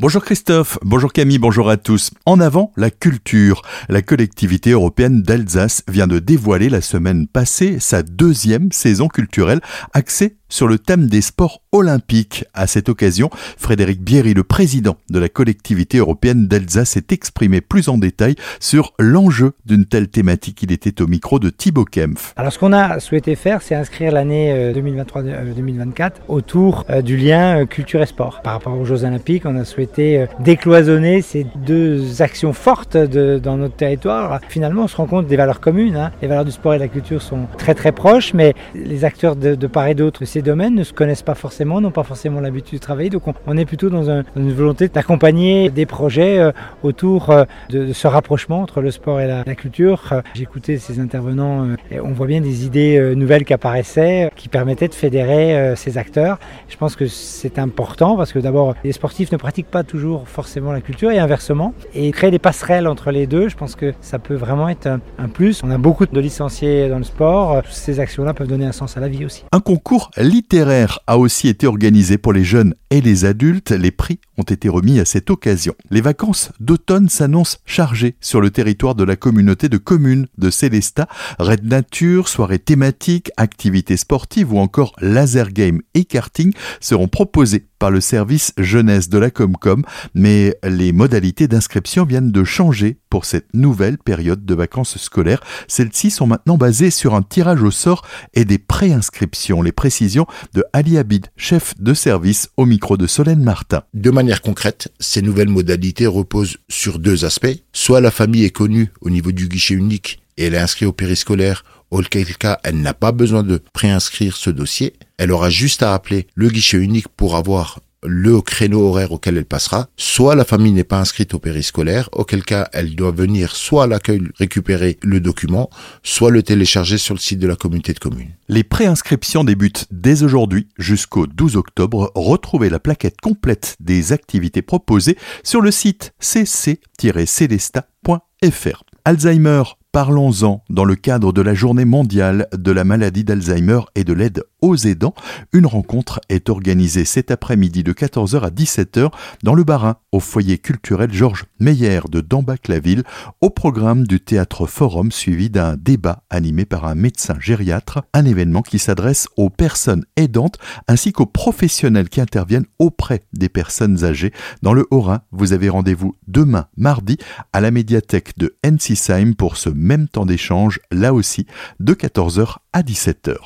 Bonjour 0.00 0.24
Christophe, 0.24 0.78
bonjour 0.80 1.12
Camille, 1.12 1.36
bonjour 1.36 1.68
à 1.68 1.76
tous. 1.76 2.10
En 2.24 2.40
avant, 2.40 2.72
la 2.78 2.90
culture. 2.90 3.60
La 3.90 4.00
collectivité 4.00 4.70
européenne 4.70 5.20
d'Alsace 5.20 5.82
vient 5.88 6.06
de 6.06 6.18
dévoiler 6.18 6.70
la 6.70 6.80
semaine 6.80 7.26
passée 7.26 7.78
sa 7.80 8.02
deuxième 8.02 8.72
saison 8.72 9.08
culturelle 9.08 9.60
axée 9.92 10.38
sur 10.50 10.68
le 10.68 10.78
thème 10.78 11.06
des 11.06 11.22
sports 11.22 11.62
olympiques. 11.72 12.44
À 12.52 12.66
cette 12.66 12.90
occasion, 12.90 13.30
Frédéric 13.56 14.02
Bierry, 14.02 14.34
le 14.34 14.44
président 14.44 14.96
de 15.08 15.18
la 15.18 15.30
collectivité 15.30 15.98
européenne 15.98 16.46
d'Alsace, 16.46 16.90
s'est 16.90 17.06
exprimé 17.10 17.62
plus 17.62 17.88
en 17.88 17.96
détail 17.96 18.34
sur 18.58 18.92
l'enjeu 18.98 19.52
d'une 19.64 19.86
telle 19.86 20.08
thématique. 20.08 20.62
Il 20.62 20.72
était 20.72 21.00
au 21.00 21.06
micro 21.06 21.38
de 21.38 21.48
Thibaut 21.48 21.84
Kempf. 21.84 22.34
Alors 22.36 22.52
ce 22.52 22.58
qu'on 22.58 22.72
a 22.72 23.00
souhaité 23.00 23.36
faire, 23.36 23.62
c'est 23.62 23.74
inscrire 23.74 24.12
l'année 24.12 24.72
2023-2024 24.74 26.00
euh, 26.00 26.08
autour 26.28 26.84
euh, 26.90 27.02
du 27.02 27.16
lien 27.16 27.60
euh, 27.60 27.66
culture 27.66 28.02
et 28.02 28.06
sport. 28.06 28.40
Par 28.42 28.54
rapport 28.54 28.78
aux 28.78 28.84
Jeux 28.84 29.04
olympiques, 29.04 29.46
on 29.46 29.56
a 29.56 29.64
souhaité 29.64 30.26
décloisonner 30.40 31.22
ces 31.22 31.46
deux 31.56 32.22
actions 32.22 32.52
fortes 32.52 32.96
dans 32.96 33.56
notre 33.56 33.76
territoire. 33.76 34.40
Finalement, 34.48 34.84
on 34.84 34.88
se 34.88 34.96
rend 34.96 35.06
compte 35.06 35.26
des 35.26 35.36
valeurs 35.36 35.60
communes. 35.60 35.96
Hein. 35.96 36.10
Les 36.22 36.28
valeurs 36.28 36.44
du 36.44 36.50
sport 36.50 36.74
et 36.74 36.78
de 36.78 36.82
la 36.82 36.88
culture 36.88 37.22
sont 37.22 37.46
très 37.58 37.74
très 37.74 37.92
proches, 37.92 38.34
mais 38.34 38.54
les 38.74 39.04
acteurs 39.04 39.36
de, 39.36 39.54
part 39.66 39.86
et 39.86 39.94
d'autre, 39.94 40.22
domaines 40.42 40.74
ne 40.74 40.84
se 40.84 40.92
connaissent 40.92 41.22
pas 41.22 41.34
forcément, 41.34 41.80
n'ont 41.80 41.90
pas 41.90 42.02
forcément 42.02 42.40
l'habitude 42.40 42.78
de 42.78 42.82
travailler. 42.82 43.10
Donc 43.10 43.22
on, 43.46 43.56
est 43.56 43.64
plutôt 43.64 43.90
dans, 43.90 44.22
une 44.36 44.52
volonté 44.52 44.88
d'accompagner 44.88 45.70
des 45.70 45.86
projets 45.86 46.38
euh, 46.38 46.52
autour 46.82 47.30
euh, 47.30 47.44
de, 47.68 47.92
ce 47.92 48.06
rapprochement 48.06 48.62
entre 48.62 48.80
le 48.80 48.90
sport 48.90 49.20
et 49.20 49.26
la, 49.26 49.44
culture. 49.54 50.02
Euh, 50.12 50.22
j'ai 50.34 50.42
écouté 50.42 50.78
ces 50.78 51.00
intervenants 51.00 51.66
et 51.90 52.00
on 52.00 52.12
voit 52.12 52.26
bien 52.26 52.40
des 52.40 52.64
idées 52.64 53.14
nouvelles 53.16 53.44
qui 53.44 53.52
apparaissaient, 53.52 54.30
qui 54.36 54.48
permettaient 54.48 54.88
de 54.88 54.94
fédérer 54.94 55.74
ces 55.76 55.98
acteurs. 55.98 56.38
Je 56.68 56.76
pense 56.76 56.96
que 56.96 57.06
c'est 57.06 57.58
important 57.58 58.16
parce 58.16 58.32
que 58.32 58.38
d'abord, 58.38 58.74
les 58.84 58.92
sportifs 58.92 59.32
ne 59.32 59.36
pratiquent 59.36 59.70
pas 59.70 59.82
toujours 59.82 60.28
forcément 60.28 60.72
la 60.72 60.80
culture 60.80 61.10
et 61.10 61.18
inversement. 61.18 61.74
Et 61.94 62.10
créer 62.12 62.30
des 62.30 62.38
passerelles 62.38 62.86
entre 62.86 63.10
les 63.10 63.26
deux, 63.26 63.48
je 63.48 63.56
pense 63.56 63.74
que 63.74 63.92
ça 64.00 64.18
peut 64.18 64.34
vraiment 64.34 64.68
être 64.68 64.86
un 64.86 65.28
plus. 65.28 65.60
On 65.64 65.70
a 65.70 65.78
beaucoup 65.78 66.06
de 66.06 66.20
licenciés 66.20 66.88
dans 66.88 66.98
le 66.98 67.04
sport. 67.04 67.62
Ces 67.70 68.00
actions-là 68.00 68.34
peuvent 68.34 68.48
donner 68.48 68.66
un 68.66 68.72
sens 68.72 68.96
à 68.96 69.00
la 69.00 69.08
vie 69.08 69.24
aussi. 69.24 69.44
Un 69.52 69.60
concours 69.60 70.10
littéraire 70.30 71.00
a 71.06 71.18
aussi 71.18 71.48
été 71.48 71.66
organisé 71.66 72.16
pour 72.16 72.32
les 72.32 72.44
jeunes 72.44 72.74
et 72.90 73.00
les 73.00 73.24
adultes. 73.24 73.72
Les 73.72 73.90
prix 73.90 74.20
ont 74.38 74.44
été 74.44 74.68
remis 74.68 75.00
à 75.00 75.04
cette 75.04 75.28
occasion. 75.28 75.74
Les 75.90 76.00
vacances 76.00 76.52
d'automne 76.60 77.08
s'annoncent 77.08 77.58
chargées 77.66 78.14
sur 78.20 78.40
le 78.40 78.50
territoire 78.50 78.94
de 78.94 79.04
la 79.04 79.16
communauté 79.16 79.68
de 79.68 79.76
communes 79.76 80.28
de 80.38 80.50
Célestat. 80.50 81.08
Red 81.38 81.64
nature, 81.64 82.28
soirées 82.28 82.60
thématiques, 82.60 83.30
activités 83.36 83.96
sportives 83.96 84.52
ou 84.52 84.58
encore 84.58 84.94
laser 85.00 85.50
game 85.50 85.82
et 85.94 86.04
karting 86.04 86.52
seront 86.80 87.08
proposés 87.08 87.66
par 87.80 87.90
le 87.90 88.00
service 88.00 88.52
jeunesse 88.58 89.08
de 89.08 89.18
la 89.18 89.30
Comcom, 89.32 89.82
mais 90.14 90.54
les 90.62 90.92
modalités 90.92 91.48
d'inscription 91.48 92.04
viennent 92.04 92.30
de 92.30 92.44
changer 92.44 92.98
pour 93.08 93.24
cette 93.24 93.52
nouvelle 93.54 93.98
période 93.98 94.44
de 94.44 94.54
vacances 94.54 94.98
scolaires. 94.98 95.40
Celles-ci 95.66 96.10
sont 96.10 96.28
maintenant 96.28 96.58
basées 96.58 96.90
sur 96.90 97.14
un 97.14 97.22
tirage 97.22 97.62
au 97.62 97.72
sort 97.72 98.06
et 98.34 98.44
des 98.44 98.58
préinscriptions. 98.58 99.62
Les 99.62 99.72
précisions 99.72 100.26
de 100.54 100.62
Ali 100.72 100.98
Abid, 100.98 101.26
chef 101.36 101.74
de 101.80 101.94
service 101.94 102.50
au 102.56 102.66
micro 102.66 102.96
de 102.96 103.08
Solène 103.08 103.42
Martin. 103.42 103.82
De 103.94 104.10
manière 104.10 104.42
concrète, 104.42 104.92
ces 105.00 105.22
nouvelles 105.22 105.48
modalités 105.48 106.06
reposent 106.06 106.58
sur 106.68 106.98
deux 106.98 107.24
aspects. 107.24 107.48
Soit 107.72 108.02
la 108.02 108.10
famille 108.10 108.44
est 108.44 108.50
connue 108.50 108.92
au 109.00 109.08
niveau 109.08 109.32
du 109.32 109.48
guichet 109.48 109.74
unique 109.74 110.20
et 110.36 110.44
elle 110.44 110.54
est 110.54 110.58
inscrite 110.58 110.88
au 110.88 110.92
périscolaire, 110.92 111.64
auquel 111.90 112.36
cas 112.36 112.58
elle 112.64 112.80
n'a 112.80 112.94
pas 112.94 113.12
besoin 113.12 113.42
de 113.42 113.62
préinscrire 113.72 114.36
ce 114.36 114.50
dossier. 114.50 114.94
Elle 115.18 115.32
aura 115.32 115.50
juste 115.50 115.82
à 115.82 115.94
appeler 115.94 116.26
le 116.34 116.48
guichet 116.48 116.78
unique 116.78 117.08
pour 117.08 117.36
avoir 117.36 117.80
le 118.02 118.40
créneau 118.40 118.88
horaire 118.88 119.12
auquel 119.12 119.36
elle 119.36 119.44
passera, 119.44 119.90
soit 119.96 120.34
la 120.34 120.46
famille 120.46 120.72
n'est 120.72 120.84
pas 120.84 121.00
inscrite 121.00 121.34
au 121.34 121.38
périscolaire, 121.38 122.08
auquel 122.12 122.42
cas 122.44 122.70
elle 122.72 122.96
doit 122.96 123.10
venir 123.10 123.54
soit 123.54 123.84
à 123.84 123.86
l'accueil 123.86 124.22
récupérer 124.38 124.98
le 125.02 125.20
document, 125.20 125.68
soit 126.02 126.30
le 126.30 126.42
télécharger 126.42 126.96
sur 126.98 127.14
le 127.14 127.20
site 127.20 127.38
de 127.38 127.46
la 127.46 127.56
communauté 127.56 127.92
de 127.92 127.98
communes. 127.98 128.30
Les 128.48 128.64
préinscriptions 128.64 129.44
débutent 129.44 129.86
dès 129.90 130.22
aujourd'hui 130.22 130.68
jusqu'au 130.78 131.26
12 131.26 131.56
octobre. 131.56 132.10
Retrouvez 132.14 132.70
la 132.70 132.78
plaquette 132.78 133.20
complète 133.20 133.76
des 133.80 134.12
activités 134.12 134.62
proposées 134.62 135.18
sur 135.44 135.60
le 135.60 135.70
site 135.70 136.14
cc-celesta.fr. 136.20 138.84
Alzheimer 139.04 139.62
Parlons-en 139.92 140.62
dans 140.70 140.84
le 140.84 140.94
cadre 140.94 141.32
de 141.32 141.42
la 141.42 141.52
journée 141.52 141.84
mondiale 141.84 142.46
de 142.56 142.70
la 142.70 142.84
maladie 142.84 143.24
d'Alzheimer 143.24 143.80
et 143.96 144.04
de 144.04 144.12
l'aide 144.12 144.44
aux 144.62 144.76
aidants. 144.76 145.16
Une 145.52 145.66
rencontre 145.66 146.20
est 146.28 146.48
organisée 146.48 147.04
cet 147.04 147.32
après-midi 147.32 147.82
de 147.82 147.92
14h 147.92 148.40
à 148.42 148.50
17h 148.50 149.10
dans 149.42 149.54
le 149.54 149.64
Barin 149.64 149.96
au 150.12 150.20
foyer 150.20 150.58
culturel 150.58 151.12
Georges 151.12 151.46
Meyer 151.58 152.02
de 152.08 152.20
Dambach-la-Ville 152.20 153.02
au 153.40 153.50
programme 153.50 154.06
du 154.06 154.20
Théâtre 154.20 154.66
Forum 154.66 155.10
suivi 155.10 155.50
d'un 155.50 155.76
débat 155.76 156.22
animé 156.30 156.66
par 156.66 156.84
un 156.84 156.94
médecin 156.94 157.34
gériatre, 157.40 158.04
un 158.14 158.24
événement 158.24 158.62
qui 158.62 158.78
s'adresse 158.78 159.26
aux 159.36 159.50
personnes 159.50 160.04
aidantes 160.16 160.58
ainsi 160.86 161.12
qu'aux 161.12 161.26
professionnels 161.26 162.10
qui 162.10 162.20
interviennent 162.20 162.66
auprès 162.78 163.22
des 163.32 163.48
personnes 163.48 164.04
âgées. 164.04 164.32
Dans 164.62 164.72
le 164.72 164.86
Haut-Rhin, 164.92 165.22
vous 165.32 165.52
avez 165.52 165.68
rendez-vous 165.68 166.14
demain 166.28 166.66
mardi 166.76 167.18
à 167.52 167.60
la 167.60 167.72
médiathèque 167.72 168.38
de 168.38 168.54
Ensisheim 168.64 169.34
pour 169.34 169.56
ce 169.56 169.79
même 169.80 170.06
temps 170.08 170.26
d'échange, 170.26 170.80
là 170.90 171.12
aussi, 171.12 171.46
de 171.80 171.94
14h 171.94 172.58
à 172.72 172.82
17h. 172.82 173.36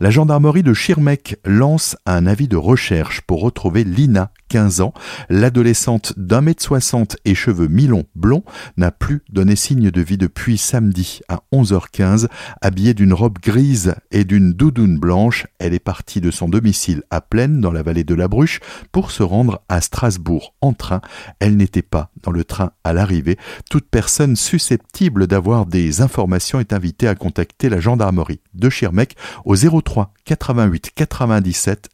La 0.00 0.10
gendarmerie 0.10 0.62
de 0.62 0.74
Schirmeck 0.74 1.38
lance 1.44 1.96
un 2.06 2.26
avis 2.26 2.48
de 2.48 2.56
recherche 2.56 3.22
pour 3.22 3.40
retrouver 3.40 3.84
Lina, 3.84 4.30
15 4.48 4.80
ans. 4.82 4.92
L'adolescente 5.28 6.12
d'un 6.16 6.42
mètre 6.42 6.62
soixante 6.62 7.16
et 7.24 7.34
cheveux 7.34 7.68
mi-longs 7.68 8.04
blonds 8.14 8.44
n'a 8.76 8.90
plus 8.90 9.22
donné 9.30 9.56
signe 9.56 9.90
de 9.90 10.00
vie 10.00 10.18
depuis 10.18 10.58
samedi 10.58 11.20
à 11.28 11.40
11h15. 11.52 12.28
Habillée 12.60 12.94
d'une 12.94 13.12
robe 13.14 13.38
grise 13.38 13.94
et 14.10 14.24
d'une 14.24 14.52
doudoune 14.52 14.98
blanche, 14.98 15.46
elle 15.58 15.74
est 15.74 15.78
partie 15.78 16.20
de 16.20 16.30
son 16.30 16.48
domicile 16.48 17.02
à 17.10 17.20
Plaine 17.20 17.60
dans 17.60 17.72
la 17.72 17.82
vallée 17.82 18.04
de 18.04 18.14
la 18.14 18.28
Bruche 18.28 18.60
pour 18.92 19.10
se 19.10 19.22
rendre 19.22 19.62
à 19.68 19.80
Strasbourg 19.80 20.54
en 20.60 20.72
train. 20.72 21.00
Elle 21.40 21.56
n'était 21.56 21.82
pas 21.82 22.10
dans 22.22 22.32
le 22.32 22.44
train 22.44 22.72
à 22.84 22.92
l'arrivée. 22.92 23.38
Toute 23.70 23.88
personne 23.88 24.36
susceptible 24.36 25.26
d'avoir 25.26 25.66
des 25.66 26.00
informations 26.00 26.60
est 26.60 26.72
invitée 26.72 27.08
à 27.08 27.14
contacter 27.14 27.68
la 27.68 27.80
gendarmerie 27.80 28.40
Schirmeck 28.70 29.16
au 29.44 29.56
03 29.56 30.12
88 30.24 30.90
97 30.94 31.88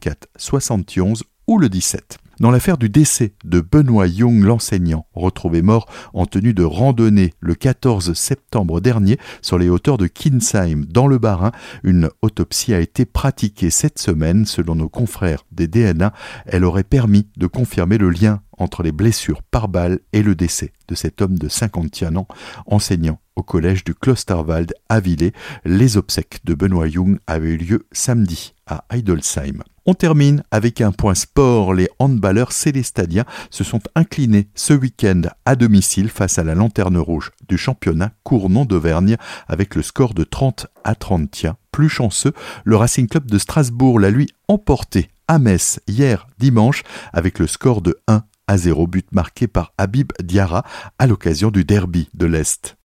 04 0.00 0.28
71 0.36 1.24
ou 1.46 1.58
le 1.58 1.68
17. 1.68 2.18
Dans 2.40 2.50
l'affaire 2.50 2.78
du 2.78 2.88
décès 2.88 3.34
de 3.44 3.60
Benoît 3.60 4.06
Young, 4.08 4.42
l'enseignant, 4.42 5.06
retrouvé 5.14 5.62
mort 5.62 5.86
en 6.12 6.26
tenue 6.26 6.54
de 6.54 6.64
randonnée 6.64 7.34
le 7.40 7.54
14 7.54 8.14
septembre 8.14 8.80
dernier 8.80 9.18
sur 9.42 9.58
les 9.58 9.68
hauteurs 9.68 9.98
de 9.98 10.06
Kinsheim, 10.08 10.86
dans 10.88 11.06
le 11.06 11.18
Bas-Rhin, 11.18 11.52
une 11.84 12.08
autopsie 12.20 12.74
a 12.74 12.80
été 12.80 13.04
pratiquée 13.04 13.70
cette 13.70 14.00
semaine. 14.00 14.46
Selon 14.46 14.74
nos 14.74 14.88
confrères 14.88 15.44
des 15.52 15.68
DNA, 15.68 16.12
elle 16.46 16.64
aurait 16.64 16.82
permis 16.82 17.28
de 17.36 17.46
confirmer 17.46 17.98
le 17.98 18.10
lien 18.10 18.40
entre 18.62 18.82
les 18.82 18.92
blessures 18.92 19.42
par 19.42 19.68
balle 19.68 20.00
et 20.12 20.22
le 20.22 20.34
décès 20.34 20.72
de 20.88 20.94
cet 20.94 21.20
homme 21.20 21.38
de 21.38 21.48
51 21.48 22.16
ans, 22.16 22.28
enseignant 22.66 23.18
au 23.36 23.42
collège 23.42 23.84
du 23.84 23.94
Klosterwald 23.94 24.72
à 24.88 25.00
Villers. 25.00 25.32
Les 25.64 25.96
obsèques 25.96 26.40
de 26.44 26.54
Benoît 26.54 26.88
Jung 26.88 27.18
avaient 27.26 27.50
eu 27.50 27.56
lieu 27.56 27.86
samedi 27.92 28.54
à 28.66 28.84
Heidelsheim. 28.90 29.62
On 29.84 29.94
termine 29.94 30.44
avec 30.50 30.80
un 30.80 30.92
point 30.92 31.14
sport. 31.14 31.74
Les 31.74 31.88
handballeurs 31.98 32.52
célestadiens 32.52 33.24
se 33.50 33.64
sont 33.64 33.80
inclinés 33.96 34.48
ce 34.54 34.74
week-end 34.74 35.22
à 35.44 35.56
domicile 35.56 36.08
face 36.08 36.38
à 36.38 36.44
la 36.44 36.54
lanterne 36.54 36.98
rouge 36.98 37.32
du 37.48 37.58
championnat 37.58 38.12
Cournon 38.22 38.64
d'Auvergne 38.64 39.16
avec 39.48 39.74
le 39.74 39.82
score 39.82 40.14
de 40.14 40.24
30 40.24 40.68
à 40.84 40.94
30. 40.94 41.30
Tiens, 41.30 41.56
plus 41.72 41.88
chanceux, 41.88 42.32
le 42.64 42.76
Racing 42.76 43.08
Club 43.08 43.28
de 43.28 43.38
Strasbourg 43.38 43.98
l'a 43.98 44.10
lui 44.10 44.28
emporté 44.46 45.08
à 45.26 45.38
Metz 45.38 45.80
hier 45.88 46.26
dimanche 46.38 46.82
avec 47.12 47.38
le 47.38 47.46
score 47.46 47.82
de 47.82 47.98
1 48.06 48.22
à 48.46 48.56
0 48.56 48.86
but 48.86 49.12
marqué 49.12 49.46
par 49.48 49.72
Habib 49.78 50.12
Diarra 50.22 50.64
à 50.98 51.06
l'occasion 51.06 51.50
du 51.50 51.64
derby 51.64 52.08
de 52.14 52.26
l'Est. 52.26 52.76